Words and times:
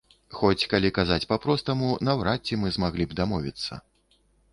Хоць 0.35 0.67
калі 0.69 0.89
казаць 0.95 1.27
па-простаму, 1.33 1.89
наўрад 2.07 2.39
ці 2.47 2.57
мы 2.61 2.73
змаглі 2.79 3.07
б 3.13 3.19
дамовіцца. 3.21 3.79